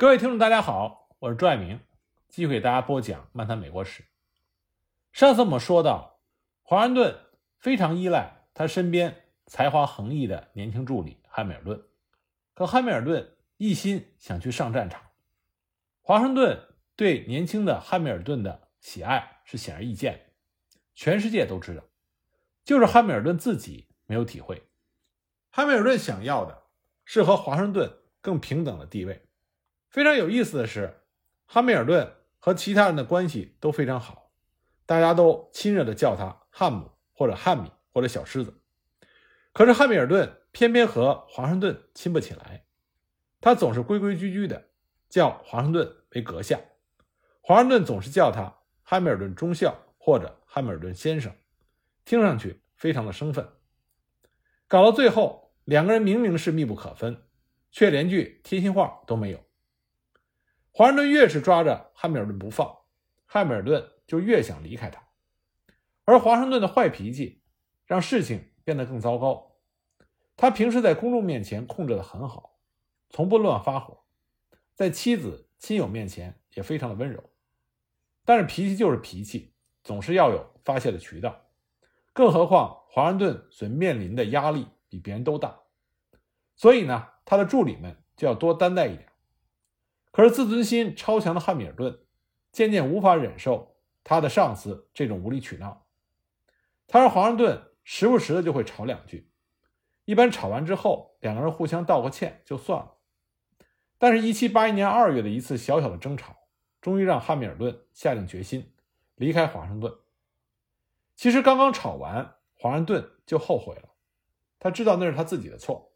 [0.00, 1.80] 各位听众，大家好，我是朱爱明，
[2.28, 4.04] 继续给大家播讲《漫谈美国史》。
[5.10, 6.20] 上次我们说到，
[6.62, 7.18] 华盛顿
[7.58, 11.82] 非常依赖他身边才华横溢的年轻助理汉密尔顿，
[12.54, 15.02] 可汉密尔顿一心想去上战场。
[16.00, 21.82] 华盛顿对年轻的汉密尔顿的喜爱是显而易见的，全世界都知道，
[22.62, 24.62] 就是汉密尔顿自己没有体会。
[25.50, 26.66] 汉密尔顿想要的
[27.04, 29.24] 是和华盛顿更平等的地位。
[29.88, 31.00] 非常有意思的是，
[31.46, 34.32] 汉密尔顿和其他人的关系都非常好，
[34.84, 38.60] 大家都亲热的叫他汉姆或者汉米或者小狮子。
[39.52, 42.66] 可是汉密尔顿偏偏和华盛顿亲不起来，
[43.40, 44.68] 他总是规规矩矩的
[45.08, 46.60] 叫华盛顿为阁下，
[47.40, 51.34] 华盛顿总是叫他汉密尔顿中校或者汉密尔顿先生，
[52.04, 53.48] 听上去非常的生分。
[54.68, 57.24] 搞到最后，两个人明明是密不可分，
[57.70, 59.47] 却连句贴心话都没有。
[60.72, 62.78] 华盛顿越是抓着汉密尔顿不放，
[63.26, 65.02] 汉密尔顿就越想离开他。
[66.04, 67.42] 而华盛顿的坏脾气
[67.84, 69.56] 让事情变得更糟糕。
[70.36, 72.58] 他平时在公众面前控制得很好，
[73.10, 74.04] 从不乱发火，
[74.74, 77.22] 在妻子、亲友面前也非常的温柔。
[78.24, 81.46] 但是脾气就是脾气，总是要有发泄的渠道。
[82.12, 85.58] 更何况华盛顿所面临的压力比别人都大，
[86.54, 89.07] 所以呢，他的助理们就要多担待一点。
[90.18, 92.00] 可是自尊心超强的汉密尔顿
[92.50, 95.86] 渐渐无法忍受他的上司这种无理取闹，
[96.88, 99.30] 他和华盛顿时不时的就会吵两句，
[100.06, 102.96] 一般吵完之后两个人互相道个歉就算了。
[103.96, 106.34] 但是1781年2月的一次小小的争吵，
[106.80, 108.72] 终于让汉密尔顿下定决心
[109.14, 109.94] 离开华盛顿。
[111.14, 113.90] 其实刚刚吵完，华盛顿就后悔了，
[114.58, 115.92] 他知道那是他自己的错，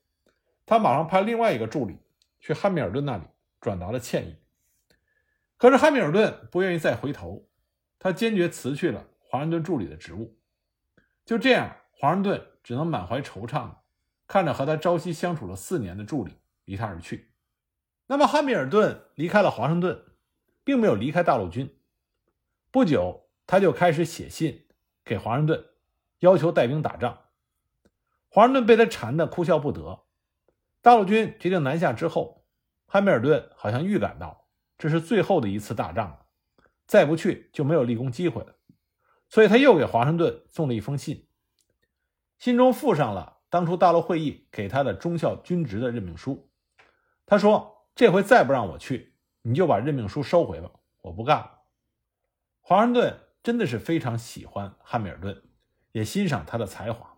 [0.64, 1.98] 他马上派另外一个助理
[2.38, 3.24] 去汉密尔顿那里。
[3.62, 4.36] 转达了歉意，
[5.56, 7.48] 可是汉密尔顿不愿意再回头，
[8.00, 10.36] 他坚决辞去了华盛顿助理的职务。
[11.24, 13.77] 就这样，华盛顿只能满怀惆怅，
[14.27, 17.30] 看着和他朝夕相处了四年的助理离他而去。
[18.08, 20.06] 那么，汉密尔顿离开了华盛顿，
[20.64, 21.79] 并没有离开大陆军。
[22.73, 24.67] 不久，他就开始写信
[25.05, 25.64] 给华盛顿，
[26.18, 27.27] 要求带兵打仗。
[28.29, 30.02] 华盛顿被他缠得哭笑不得。
[30.80, 32.42] 大陆军决定南下之后。
[32.92, 36.27] 汉密尔顿好像预感到这是最后的一次大仗了，
[36.86, 38.57] 再不去就没有立功机会了，
[39.30, 41.27] 所以他又给华盛顿送了一封信，
[42.39, 46.51] 信中附上了当初大陆会议给他的中校军职的任命书。
[47.25, 50.70] 他说：“这回再不让我去，你就把任命书收回吧，
[51.01, 51.61] 我不干了。”
[52.61, 55.42] 华盛顿真的是非常喜欢汉密尔顿，
[55.92, 57.17] 也欣赏他的才华，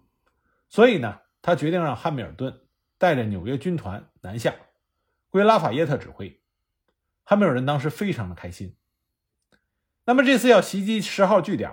[0.68, 2.60] 所以呢，他决定让汉密尔顿
[2.96, 4.54] 带着纽约军团南下。
[5.34, 6.40] 归拉法耶特指挥，
[7.24, 8.76] 汉密尔顿当时非常的开心。
[10.04, 11.72] 那么这次要袭击十号据点，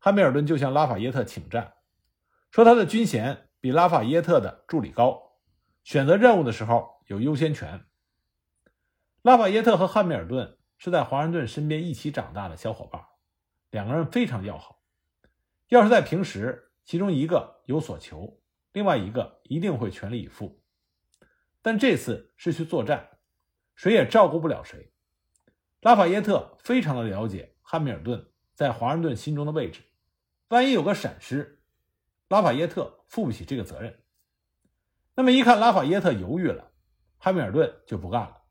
[0.00, 1.74] 汉密尔顿就向拉法耶特请战，
[2.50, 5.36] 说他的军衔比拉法耶特的助理高，
[5.84, 7.86] 选择任务的时候有优先权。
[9.22, 13.00] 拉法耶特和汉密尔顿是在华盛顿身边一起长大的小伙伴，
[13.70, 14.82] 两个人非常要好。
[15.68, 18.42] 要是在平时，其中一个有所求，
[18.72, 20.59] 另外一个一定会全力以赴。
[21.62, 23.18] 但这次是去作战，
[23.74, 24.92] 谁也照顾不了谁。
[25.80, 29.82] 拉法耶特非常的了解汉密尔顿在华盛顿心中的位置，
[30.48, 31.62] 万一有个闪失，
[32.28, 34.02] 拉法耶特负不起这个责任。
[35.14, 36.70] 那么一看拉法耶特犹豫了，
[37.18, 38.42] 汉密尔顿就不干了。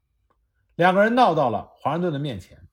[0.76, 2.68] 两个人闹到了华盛顿的面前，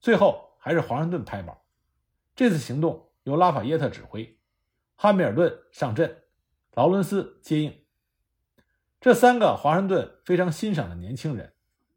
[0.00, 1.56] 最后还是华盛顿拍板。
[2.34, 4.38] 这次行动由拉法耶特指挥，
[4.94, 6.24] 汉密尔顿上阵，
[6.74, 7.84] 劳伦斯接应。
[9.08, 11.54] 这三个华盛顿非常欣赏的年轻人，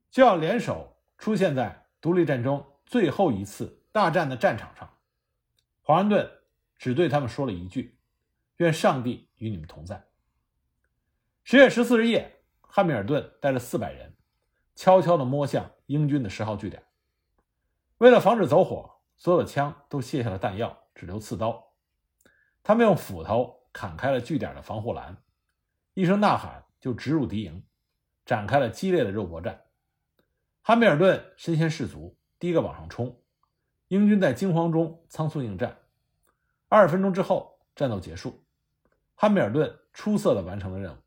[0.10, 4.90] 就要联手出现在独立战争最后一次大战的战场上。
[5.82, 6.32] 华盛顿
[6.78, 8.00] 只对他们说了一句
[8.60, 10.06] ：“愿上帝与你们同在。”
[11.44, 14.16] 十月十四日夜，汉密尔顿带着四百人，
[14.74, 16.82] 悄悄地摸向英军的十号据点。
[17.98, 21.74] 为了防止走火，所有的枪都卸下了弹药，只留刺刀。
[22.64, 25.18] 他们用斧头砍开了据点的防护栏，
[25.94, 26.64] 一声呐喊。
[26.82, 27.64] 就直入敌营，
[28.26, 29.62] 展开了激烈的肉搏战。
[30.62, 33.18] 汉密尔顿身先士卒，第一个往上冲。
[33.88, 35.78] 英军在惊慌中仓促应战。
[36.68, 38.44] 二十分钟之后，战斗结束。
[39.16, 40.98] 汉密尔顿出色的完成了任务，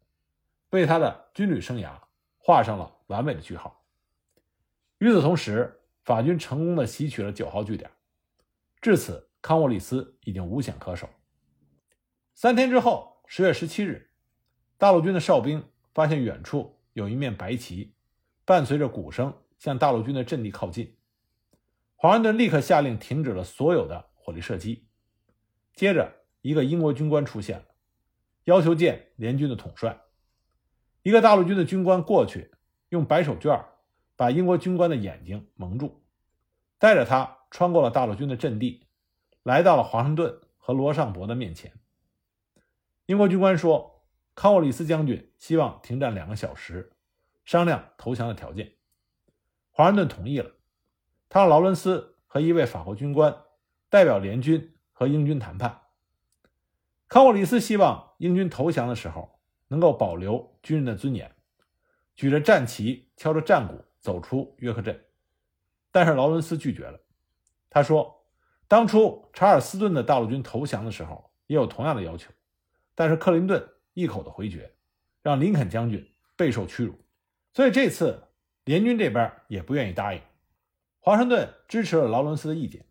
[0.71, 1.99] 为他的军旅生涯
[2.39, 3.85] 画上了完美的句号。
[4.99, 7.91] 与此同时，法军成功的袭取了九号据点。
[8.81, 11.09] 至此，康沃利斯已经无险可守。
[12.35, 14.11] 三天之后，十月十七日。
[14.77, 17.95] 大陆军的哨兵发现远处有一面白旗，
[18.45, 20.97] 伴随着鼓声向大陆军的阵地靠近。
[21.97, 24.87] 华盛顿立刻下令停止了所有的火力射击。
[25.75, 26.13] 接着，
[26.43, 27.67] 一个英国军官出现了，
[28.45, 29.99] 要求见联军的统帅。
[31.03, 32.51] 一个大陆军的军官过去，
[32.91, 33.65] 用白手绢
[34.17, 36.03] 把英国军官的眼睛蒙住，
[36.79, 38.87] 带着他穿过了大陆军的阵地，
[39.43, 41.73] 来到了华盛顿和罗尚博的面前。
[43.07, 43.94] 英国军官说
[44.35, 46.93] ：“康沃里斯将军希望停战两个小时，
[47.45, 48.73] 商量投降的条件。”
[49.71, 50.51] 华盛顿同意了，
[51.29, 53.37] 他让劳伦斯和一位法国军官
[53.89, 54.71] 代表联军。
[54.97, 55.81] 和英军谈判，
[57.09, 61.35] 康沃里斯希望英军投降的时候能够保留军人的尊严，
[62.15, 65.05] 举着战旗，敲着战鼓走出约克镇。
[65.91, 67.01] 但是劳伦斯拒绝了。
[67.69, 68.25] 他说
[68.69, 72.31] ：“当初查尔斯顿的大陆军投降的时候也有同样的要求，
[72.95, 74.75] 但是克林顿一口的回绝，
[75.23, 76.07] 让林肯将军
[76.37, 76.95] 备受屈辱。
[77.53, 78.25] 所以这次
[78.65, 80.21] 联军这边也不愿意答应。”
[81.01, 82.85] 华盛顿支持了劳伦斯的意见，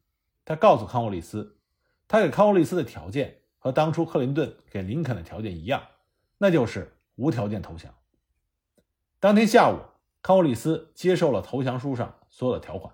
[0.45, 1.59] 他告诉康沃利斯。
[2.07, 5.81] 他给康沃利斯的条件和当初克林顿给林肯的条件一样，
[6.37, 7.91] 那就是无条件投降。
[9.19, 9.79] 当天下午，
[10.21, 12.93] 康沃利斯接受了投降书上所有的条款。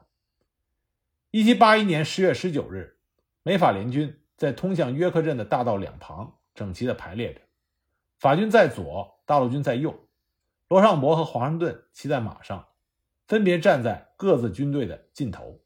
[1.32, 2.98] 一七八一年十月十九日，
[3.44, 7.42] 美法联军在通向约克镇的大道两旁整齐地排列着，
[8.20, 10.08] 法军在左，大陆军在右，
[10.68, 12.68] 罗尚博和华盛顿骑在马上，
[13.28, 15.62] 分别站在各自军队的尽头，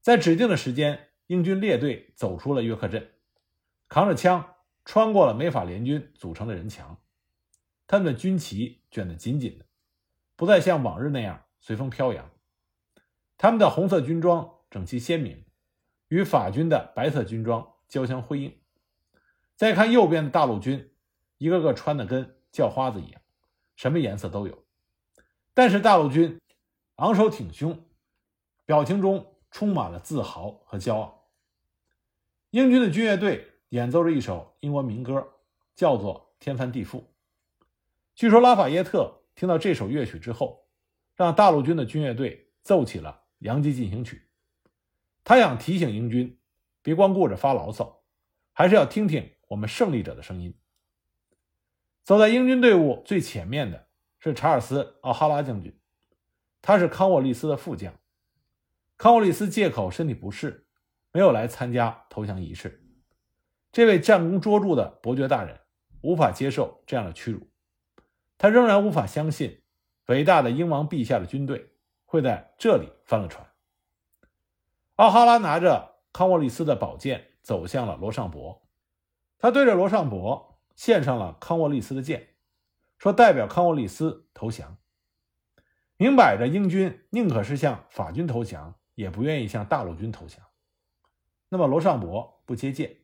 [0.00, 1.04] 在指定的时间。
[1.28, 3.10] 英军列队走出了约克镇，
[3.86, 6.96] 扛着枪穿过了美法联军组成的人墙，
[7.86, 9.66] 他们的军旗卷得紧紧的，
[10.36, 12.30] 不再像往日那样随风飘扬。
[13.36, 15.44] 他们的红色军装整齐鲜明，
[16.08, 18.56] 与法军的白色军装交相辉映。
[19.54, 20.90] 再看右边的大陆军，
[21.38, 23.20] 一个个穿的跟叫花子一样，
[23.76, 24.64] 什么颜色都有。
[25.54, 26.40] 但是大陆军
[26.96, 27.84] 昂首挺胸，
[28.66, 31.28] 表情中充满了自豪和骄傲。
[32.50, 35.26] 英军的军乐队演奏着一首英国民歌，
[35.74, 36.98] 叫做《天翻地覆》。
[38.14, 40.66] 据说拉法耶特听到这首乐曲之后，
[41.14, 44.16] 让大陆军的军乐队奏起了《洋基进行曲》。
[45.22, 46.38] 他想提醒英军，
[46.82, 48.02] 别光顾着发牢骚，
[48.52, 50.54] 还是要听听我们胜利者的声音。
[52.08, 53.86] 走在英军队伍最前面的
[54.18, 55.78] 是查尔斯·奥哈拉将军，
[56.62, 57.92] 他是康沃利斯的副将。
[58.96, 60.66] 康沃利斯借口身体不适。
[61.12, 62.82] 没有来参加投降仪式，
[63.72, 65.60] 这位战功卓著的伯爵大人
[66.00, 67.46] 无法接受这样的屈辱，
[68.38, 69.60] 他仍然无法相信
[70.06, 71.74] 伟大的英王陛下的军队
[72.06, 73.46] 会在这里翻了船。
[74.96, 78.66] 奥哈拉拿着康沃利斯的宝剑走向了罗尚博，
[79.38, 80.47] 他对着罗尚博
[80.78, 82.36] 献上了康沃利斯的剑，
[82.98, 84.76] 说代表康沃利斯投降。
[85.96, 90.40] 明摆着，英军宁可是向法军投降，也不愿意向大陆军投降。
[91.48, 92.98] 那么罗尚博不接剑，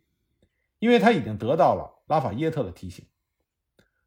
[0.79, 3.05] 因为他已经得到了拉法耶特的提醒。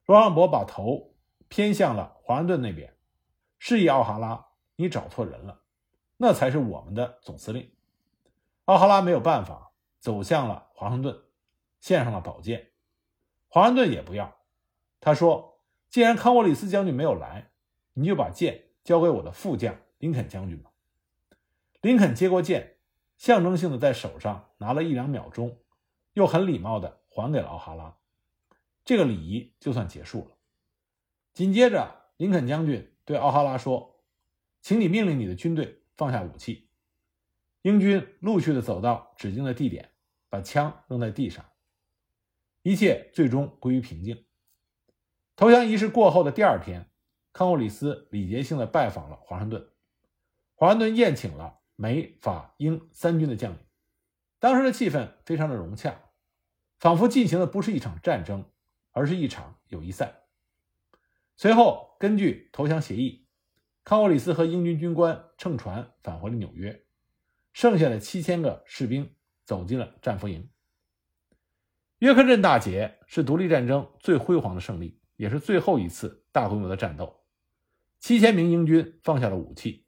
[0.05, 1.13] 罗尚博把头
[1.49, 2.95] 偏向了华盛顿那边，
[3.59, 4.45] 示意奥哈拉
[4.77, 5.63] ：“你找错人了，
[6.15, 7.69] 那才是我们的总司令。”
[8.63, 11.19] 奥哈拉没有办法，走向了华盛顿，
[11.81, 12.71] 献上了宝剑。
[13.57, 14.37] 华盛顿也不要，
[14.99, 17.49] 他说：“既然康沃利斯将军没有来，
[17.93, 20.71] 你就把剑交给我的副将林肯将军吧。”
[21.81, 22.77] 林肯接过剑。
[23.17, 25.57] 象征性的在手上拿了一两秒钟，
[26.13, 27.97] 又很礼貌的还给了奥哈拉，
[28.85, 30.37] 这个礼仪就算结束了。
[31.33, 34.03] 紧接着，林肯将军对奥哈拉说
[34.61, 36.69] ：“请你命令你的军队放下武器。”
[37.65, 39.89] 英军陆续的走到指定的地点，
[40.29, 41.43] 把枪扔在地上，
[42.67, 44.25] 一切最终归于平静。
[45.37, 46.91] 投降仪式过后的第二天，
[47.31, 49.69] 康沃里斯礼节性的拜访了华盛顿，
[50.53, 51.59] 华盛顿宴请了。
[51.77, 53.59] 美法英三军的将领，
[54.39, 56.09] 当时的气氛非常的融洽，
[56.79, 58.43] 仿佛进行的不是一场战争，
[58.91, 60.23] 而是一场友谊赛。
[61.35, 63.27] 随后，根据投降协议，
[63.83, 66.83] 康沃里斯和英军军官乘船返回了纽约，
[67.53, 70.49] 剩下的七千个士兵走进了战俘营。
[71.99, 77.23] 约克镇大捷是独立战争最辉煌的胜利，也是最后一次大规模的战斗。
[77.99, 79.85] 七千名英军放下了武器。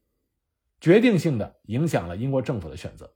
[0.81, 3.13] 决定性的影响了英国政府的选择。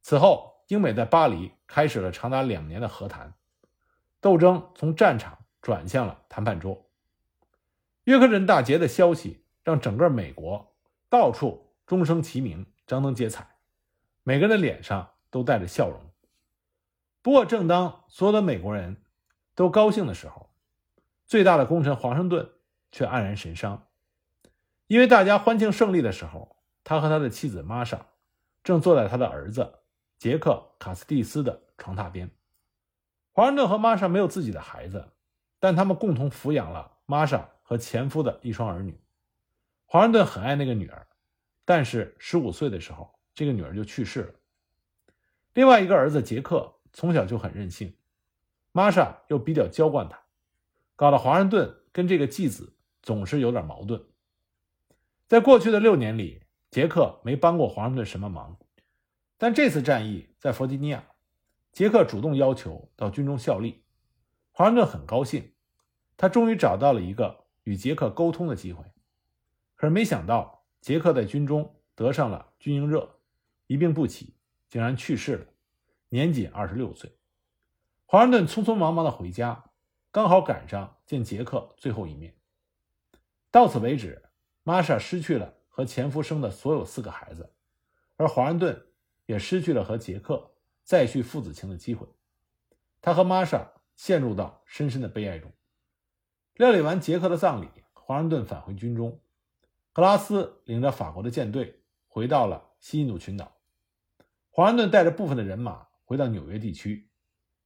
[0.00, 3.34] 此后，英美在巴黎开始了长达两年的和谈，
[4.18, 6.90] 斗争从战场转向了谈判桌。
[8.04, 10.74] 约克镇大捷的消息让整个美国
[11.10, 13.56] 到处钟声齐鸣，张灯结彩，
[14.22, 16.13] 每个人的脸上都带着笑容。
[17.24, 18.98] 不过，正当所有的美国人
[19.54, 20.50] 都高兴的时候，
[21.24, 22.50] 最大的功臣华盛顿
[22.92, 23.88] 却黯然神伤。
[24.88, 28.08] 因为大家欢庆胜利的时候，他和他的妻子玛莎
[28.62, 29.78] 正坐在他的儿子
[30.18, 32.30] 杰克·卡斯蒂斯的床榻边。
[33.32, 35.08] 华盛顿和玛莎没有自己的孩子，
[35.58, 39.00] 但他们共同抚养了玛莎和前夫的一双儿女。
[39.86, 41.06] 华盛顿很爱那个女儿，
[41.64, 44.34] 但是十五岁的时候，这个女儿就去世了。
[45.54, 47.94] 另外一个儿子杰克从小就很任性，
[48.70, 50.22] 玛莎又比较娇惯他，
[50.94, 54.02] 搞得华盛顿跟这个继子总是有点矛盾。
[55.26, 58.56] 在过去的六年里，杰克没帮过华盛顿什么忙，
[59.36, 61.04] 但这次战役在弗吉尼亚，
[61.72, 63.82] 杰克主动要求到军中效力，
[64.52, 65.52] 华盛顿很高兴，
[66.16, 68.84] 他终于找到了一个与杰克沟通的机会。
[69.74, 73.18] 可是没想到，杰克在军中得上了军营热，
[73.66, 74.36] 一病不起，
[74.68, 75.46] 竟然去世了，
[76.14, 77.16] 年仅二十六岁。
[78.06, 79.64] 华盛顿匆匆忙忙的回家，
[80.12, 82.36] 刚好赶上见杰克最后一面。
[83.50, 84.22] 到此为止，
[84.62, 85.54] 玛莎失去了。
[85.68, 87.52] 和前夫生的所有四个孩子，
[88.16, 88.86] 而华盛顿
[89.26, 90.52] 也失去了和杰克
[90.84, 92.06] 再续父子情的机会。
[93.02, 95.50] 他和玛莎陷入到深深的悲哀中。
[96.54, 99.18] 料理完杰克的葬礼，华盛顿返回军中。
[99.92, 103.56] 格拉斯领着法国的舰队回到了西印度群岛。
[104.50, 107.08] 华盛顿带着部分的人马回到纽约地区，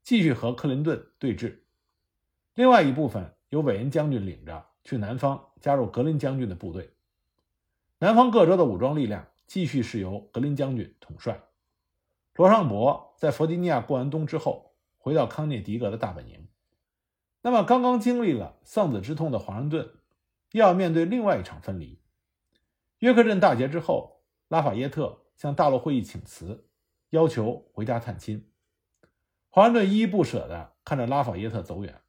[0.03, 1.61] 继续和克林顿对峙。
[2.55, 6.95] 另外一部分由韦恩将军领着去南方加入格林将军的部队。
[7.99, 11.41] 南方各州的武装力量继续是由格林将军统帅。
[12.35, 16.47] 罗尚博在弗吉尼亚过完冬之后，回到康涅狄格的大本营。
[17.43, 19.91] 那么，刚刚经历了丧子之痛的华盛顿，
[20.53, 22.01] 又要面对另外一场分离。
[23.01, 26.68] 约克镇大捷之后，拉法耶特向大陆会议请辞，
[27.11, 28.51] 要求回家探亲。
[29.51, 32.03] 华盛顿依依不舍地看着拉法耶特走远，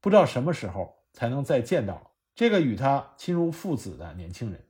[0.00, 4.68] 不知道什么时候才能再见到这个与他亲如父子的年轻人。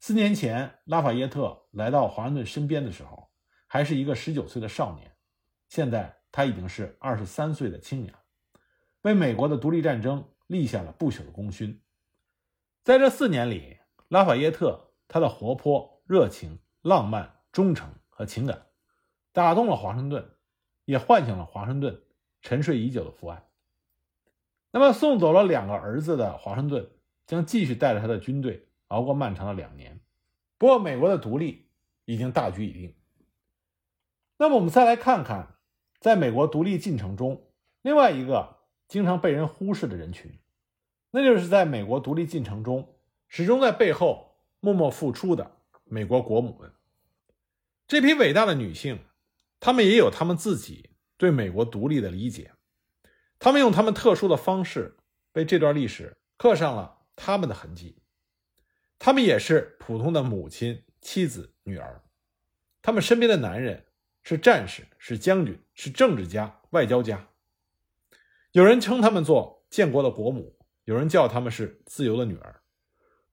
[0.00, 3.30] 四年前，拉法耶特来到华盛顿身边的时候，
[3.66, 5.16] 还是一个十九岁的少年。
[5.68, 8.14] 现在他已经是二十三岁的青年，
[9.02, 11.82] 为美国的独立战争立下了不朽的功勋。
[12.84, 18.62] 在这四年里，拉法耶特他的活泼、热情、浪漫、忠诚和情感，
[19.32, 20.26] 打动了华盛顿，
[20.86, 22.00] 也唤醒了华盛顿
[22.40, 23.46] 沉睡已久的父爱。
[24.70, 26.90] 那么，送走了两个儿子的华盛顿，
[27.26, 28.62] 将继续带着他的军队。
[28.88, 30.00] 熬过漫长的两年，
[30.58, 31.68] 不过美国的独立
[32.04, 32.94] 已经大局已定。
[34.38, 35.56] 那么我们再来看看，
[35.98, 37.50] 在美国独立进程中，
[37.82, 40.38] 另外一个经常被人忽视的人群，
[41.10, 42.96] 那就是在美国独立进程中
[43.26, 45.50] 始终在背后默默付出的
[45.82, 46.72] 美国国母们。
[47.88, 48.98] 这批伟大的女性，
[49.60, 52.52] 她们也有她们自己对美国独立的理解，
[53.38, 54.96] 她们用她们特殊的方式
[55.34, 58.02] 为这段历史刻上了她们的痕迹。
[58.98, 62.02] 他们也是普通的母亲、妻子、女儿，
[62.82, 63.84] 他们身边的男人
[64.22, 67.28] 是战士、是将军、是政治家、外交家。
[68.52, 72.62] 有人称他们做建国的国母，有人叫他们是自由的女儿。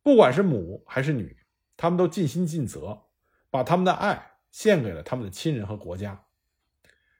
[0.03, 1.37] 不管是母还是女，
[1.77, 3.05] 他们都尽心尽责，
[3.49, 6.25] 把他们的爱献给了他们的亲人和国家。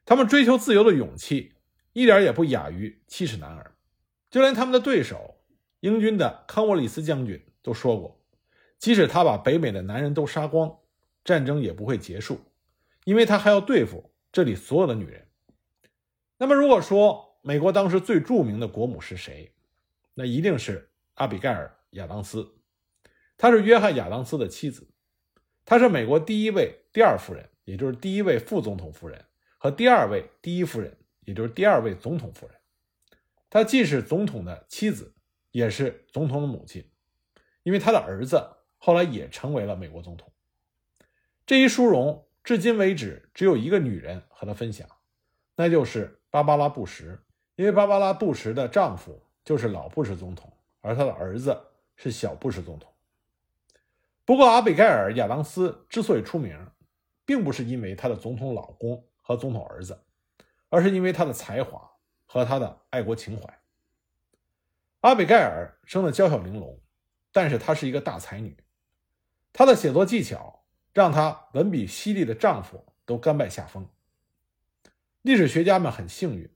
[0.05, 1.55] 他们追求自由的勇气，
[1.93, 3.75] 一点也不亚于七尺男儿。
[4.29, 5.39] 就连他们的对手
[5.79, 8.21] 英军的康沃里斯将军都说过。
[8.77, 10.77] 即使他把北美的男人都杀光，
[11.23, 12.39] 战争也不会结束，
[13.05, 15.27] 因为他还要对付这里所有的女人。
[16.37, 19.53] 那么，如果说美国当时最著名的国母是谁，
[20.13, 22.55] 那一定是阿比盖尔·亚当斯。
[23.37, 24.87] 她是约翰·亚当斯的妻子，
[25.65, 29.23] 她是美国第一位第二夫人，也就是第一位副总统夫人，
[29.57, 32.55] 和第二位第一夫人，也就是第二位总统夫人。
[33.49, 35.13] 她既是总统的妻子，
[35.51, 36.89] 也是总统的母亲，
[37.63, 38.57] 因为她的儿子。
[38.85, 40.29] 后来也成为了美国总统。
[41.45, 44.85] 这一殊荣至今为止只有一个女人和他分享，
[45.55, 47.17] 那就是芭芭拉·布什。
[47.55, 50.51] 因为芭芭拉·布什的丈夫就是老布什总统，
[50.81, 51.57] 而她的儿子
[51.95, 52.92] 是小布什总统。
[54.25, 56.57] 不过，阿比盖尔·亚当斯之所以出名，
[57.25, 60.05] 并不是因为她的总统老公和总统儿子，
[60.69, 61.91] 而是因为她的才华
[62.25, 63.59] 和她的爱国情怀。
[65.01, 66.81] 阿比盖尔生得娇小玲珑，
[67.33, 68.55] 但是她是一个大才女。
[69.51, 70.63] 她的写作技巧
[70.93, 73.89] 让她文笔犀利的丈夫都甘拜下风。
[75.21, 76.49] 历史学家们很幸运，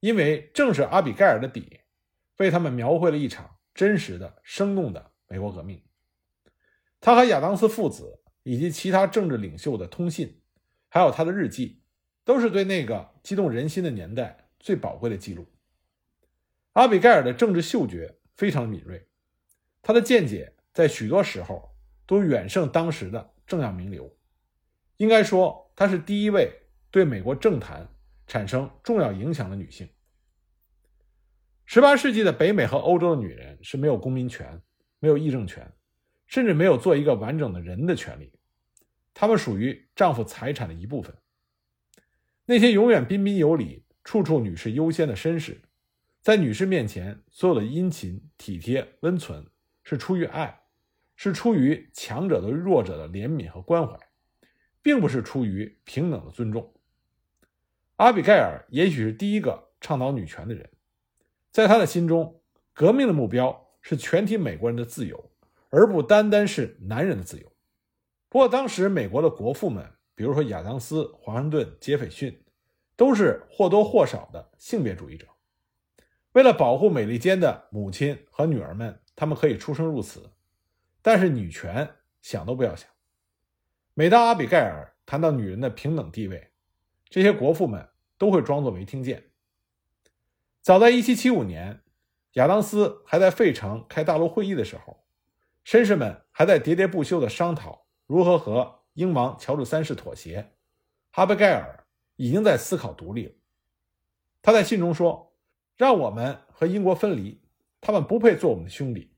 [0.00, 1.80] 因为正是阿比盖尔的笔，
[2.36, 5.82] 为他们描绘了一场真实的、生动的美国革命。
[7.00, 10.40] 他和亚当斯父子以及其他政治领袖的通信，
[10.88, 11.82] 还有他的日记，
[12.24, 15.46] 都是对那个激动人心的年代最宝贵的记录。
[16.74, 19.06] 阿比盖尔的政治嗅觉非常敏锐，
[19.82, 20.54] 他的见解。
[20.70, 21.74] 在许多时候
[22.06, 24.16] 都远胜当时的政要名流。
[24.98, 26.52] 应该说，她是第一位
[26.88, 27.88] 对美国政坛
[28.28, 29.88] 产生重要影响的女性。
[31.64, 34.62] 十八世纪的北美和欧洲的女人是没有公民权、
[35.00, 35.68] 没有议政权，
[36.28, 38.30] 甚至没有做一个完整的人的权利。
[39.12, 41.12] 她们属于丈夫财产的一部分。
[42.46, 45.60] 那些永远彬彬有礼、处处女士优先的绅士，
[46.22, 49.44] 在女士面前所有的殷勤、体贴、温存，
[49.82, 50.60] 是出于爱，
[51.16, 53.98] 是出于强者对弱者的怜悯和关怀，
[54.80, 56.72] 并不是出于平等的尊重。
[57.96, 60.70] 阿比盖尔也许是第一个倡导女权的人，
[61.50, 62.40] 在他的心中，
[62.72, 65.30] 革命的目标是全体美国人的自由，
[65.70, 67.52] 而不单单是男人的自由。
[68.28, 69.92] 不过，当时美国的国父们。
[70.14, 72.42] 比如说，亚当斯、华盛顿、杰斐逊，
[72.96, 75.28] 都是或多或少的性别主义者。
[76.32, 80.32] 为了保护美利坚的母亲和女儿们，他们可以出生入死，
[81.02, 81.88] 但是女权
[82.20, 82.90] 想都不要想。
[83.94, 86.50] 每当阿比盖尔谈到女人的平等地位，
[87.08, 89.30] 这些国父们都会装作没听见。
[90.60, 91.82] 早在1775年，
[92.32, 95.04] 亚当斯还在费城开大陆会议的时候，
[95.68, 98.78] 绅士们还在喋喋不休地商讨如何和。
[98.94, 100.54] 英王乔治三世妥协，
[101.12, 103.32] 哈贝盖尔已经在思考独立了。
[104.42, 105.36] 他在信中说
[105.76, 107.40] ：“让我们和英国分离，
[107.80, 109.14] 他们不配做我们的兄弟。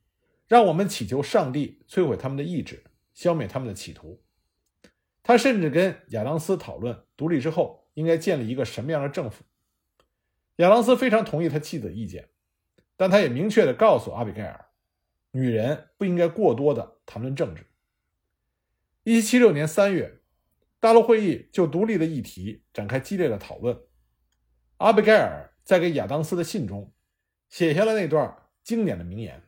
[0.46, 4.22] 让我们祈求上帝摧毁他们的意志，消灭他们的企图。”
[5.22, 9.44] 他甚至跟亚当斯讨论独立之后应该建立一个什么样的政府。
[10.56, 12.28] 亚当斯非常同意他妻子的意见，
[12.98, 14.66] 但他也明确地告诉阿比盖尔，
[15.32, 17.66] 女人不应该过多的谈论政治。
[19.04, 20.20] 一七七六年三月，
[20.78, 23.80] 大陆会议就独立的议题展开激烈的讨论。
[24.78, 26.92] 阿比盖尔在给亚当斯的信中
[27.48, 29.42] 写下了那段经典的名言：“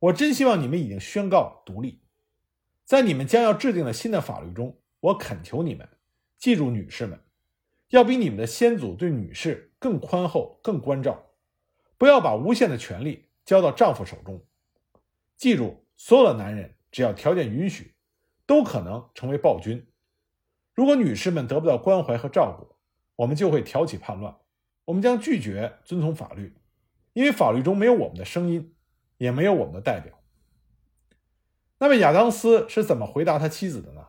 [0.00, 2.02] 我真希望你们已经宣告独立，
[2.84, 5.88] 在你们将要制定的新的法律中，我恳求你们
[6.36, 7.20] 记住，女士们
[7.88, 11.32] 要比你们的先祖对女士更宽厚、更关照，
[11.96, 14.44] 不要把无限的权利交到丈夫手中。
[15.38, 17.94] 记住，所有的男人只要条件允许。”
[18.48, 19.86] 都可能成为暴君。
[20.72, 22.76] 如果女士们得不到关怀和照顾，
[23.14, 24.34] 我们就会挑起叛乱。
[24.86, 26.56] 我们将拒绝遵从法律，
[27.12, 28.74] 因为法律中没有我们的声音，
[29.18, 30.18] 也没有我们的代表。
[31.78, 34.08] 那么亚当斯是怎么回答他妻子的呢？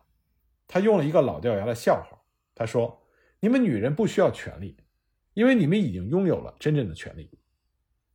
[0.66, 2.22] 他用了一个老掉牙的笑话。
[2.54, 3.06] 他说
[3.40, 4.78] ：“你们女人不需要权利，
[5.34, 7.30] 因为你们已经拥有了真正的权利。”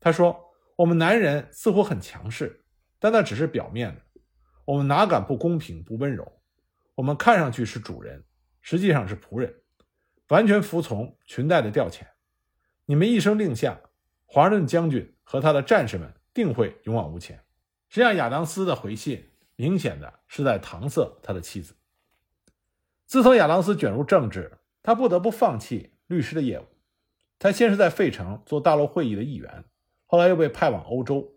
[0.01, 2.64] 他说：“我们男人似乎很强势，
[3.06, 4.02] 但那只是表面的。”
[4.65, 6.41] 我们哪敢不公平、不温柔？
[6.96, 8.24] 我们看上去是主人，
[8.62, 9.62] 实际上是仆人，
[10.30, 12.02] 完全服从裙带的调遣。
[12.86, 13.80] 你们一声令下，
[14.26, 17.44] 华盛顿将军和他的战士们定会勇往无前。
[17.89, 21.76] 实际上，亚当斯的回信明显的是在搪塞他的妻子。
[23.06, 26.65] 自从亚当斯卷入政治，他不得不放弃律师的业务。
[27.38, 29.63] 他先是在费城做大陆会议的议员，
[30.08, 31.35] 后来又被派往欧洲，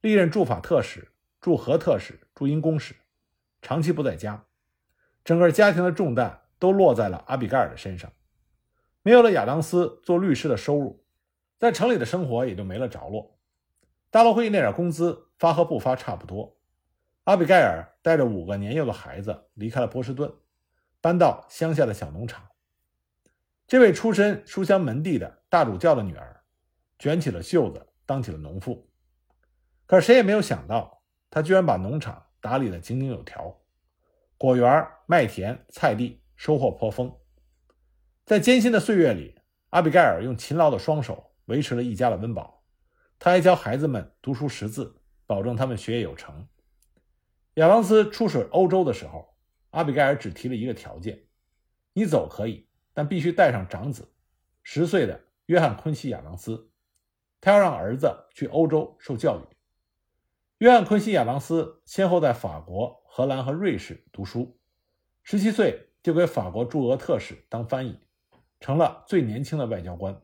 [0.00, 1.12] 历任驻法特使。
[1.40, 2.96] 驻荷特使、驻英公使，
[3.62, 4.44] 长期不在家，
[5.24, 8.12] 整个家庭的重担都落在了阿比盖尔的身上。
[9.02, 11.04] 没有了亚当斯做律师的收入，
[11.56, 13.38] 在城里的生活也就没了着落。
[14.10, 16.58] 大陆会议那点工资发和不发差不多。
[17.22, 20.34] 阿比盖尔带着五个年幼的孩子离开了波士顿，
[21.00, 22.48] 搬到乡下的小农场。
[23.68, 26.42] 这位出身书香门第的大主教的女儿，
[26.98, 28.87] 卷起了袖子，当起了农妇。
[29.88, 31.02] 可是谁也没有想到。
[31.30, 33.60] 他居然把农场打理得井井有条，
[34.38, 37.14] 果园、麦田、菜地收获颇丰。
[38.24, 39.38] 在艰辛的岁月里，
[39.70, 42.64] 阿比盖尔用勤劳的双手维持了一家的温饱。
[43.18, 46.48] 他还教孩子们读书识字，保证他们学业有成。
[47.54, 49.36] 亚当斯出使欧洲的时候，
[49.70, 51.26] 阿比盖尔只提了一个条件：
[51.92, 54.10] 你走可以，但必须带上长子，
[54.62, 56.70] 十岁的约翰·昆西·亚当斯。
[57.40, 59.57] 他要让儿子去欧洲受教育。
[60.58, 64.58] 约翰·昆西·亚当斯先后在法国、荷兰和瑞士读书，
[65.22, 67.96] 十七岁就给法国驻俄特使当翻译，
[68.58, 70.20] 成了最年轻的外交官。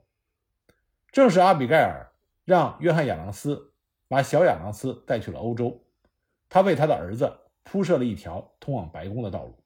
[1.12, 2.10] 正是阿比盖尔
[2.44, 3.72] 让约翰·亚当斯
[4.08, 5.80] 把小亚当斯带去了欧洲，
[6.48, 9.56] 他为他的儿子铺设了一条通往白宫的道路。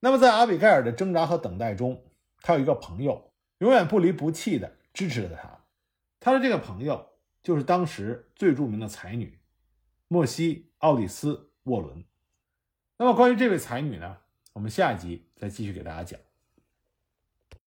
[0.00, 2.02] 那么，在阿比盖尔的挣扎和等待中，
[2.40, 5.60] 他有一个朋友，永远不离不弃地支持着他。
[6.18, 9.38] 他的这个朋友就是当时最著名的才女。
[10.14, 12.04] 莫西·奥里斯·沃伦。
[12.98, 14.18] 那么，关于这位才女呢？
[14.52, 16.20] 我们下一集再继续给大家讲。